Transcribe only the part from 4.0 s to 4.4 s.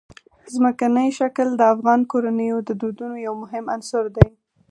دی.